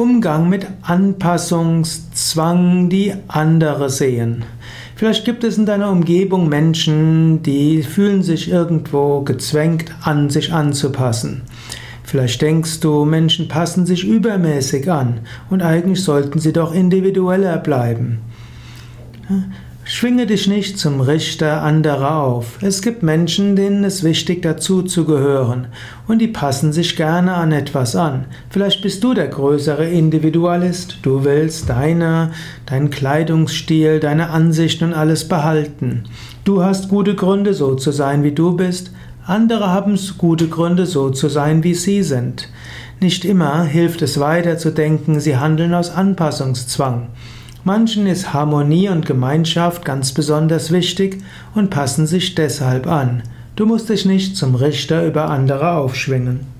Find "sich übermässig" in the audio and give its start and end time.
13.84-14.90